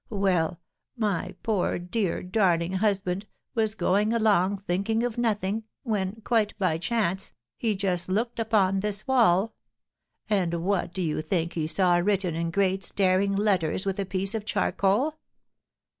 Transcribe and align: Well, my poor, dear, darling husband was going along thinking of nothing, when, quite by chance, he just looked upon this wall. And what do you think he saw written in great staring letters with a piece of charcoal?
Well, 0.09 0.59
my 0.97 1.35
poor, 1.43 1.77
dear, 1.77 2.23
darling 2.23 2.73
husband 2.73 3.27
was 3.53 3.75
going 3.75 4.13
along 4.13 4.63
thinking 4.65 5.03
of 5.03 5.19
nothing, 5.19 5.65
when, 5.83 6.21
quite 6.23 6.57
by 6.57 6.79
chance, 6.79 7.33
he 7.55 7.75
just 7.75 8.09
looked 8.09 8.39
upon 8.39 8.79
this 8.79 9.05
wall. 9.05 9.53
And 10.27 10.63
what 10.63 10.91
do 10.91 11.03
you 11.03 11.21
think 11.21 11.53
he 11.53 11.67
saw 11.67 11.97
written 11.97 12.33
in 12.33 12.49
great 12.49 12.83
staring 12.83 13.35
letters 13.35 13.85
with 13.85 13.99
a 13.99 14.05
piece 14.07 14.33
of 14.33 14.43
charcoal? 14.43 15.19